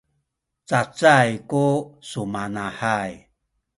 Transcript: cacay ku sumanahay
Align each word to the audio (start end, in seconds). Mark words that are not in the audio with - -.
cacay 0.69 1.29
ku 1.49 1.65
sumanahay 2.09 3.11